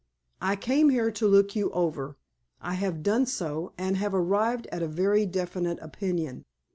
I 0.41 0.55
came 0.55 0.89
here 0.89 1.11
to 1.11 1.27
look 1.27 1.55
you 1.55 1.69
over. 1.73 2.17
I 2.59 2.73
have 2.73 3.03
done 3.03 3.27
so, 3.27 3.71
and 3.77 3.97
have 3.97 4.15
arrived 4.15 4.65
at 4.71 4.81
a 4.81 4.87
very 4.87 5.27
definite 5.27 5.77
opinion. 5.79 6.43